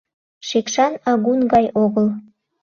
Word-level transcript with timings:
—Шикшан 0.47 0.93
агун 1.11 1.39
гай 1.53 1.65
огыл. 1.83 2.07